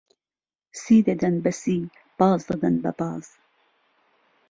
[0.81, 1.79] سی دهدەن بهسی
[2.19, 3.25] باز دهدەن به باز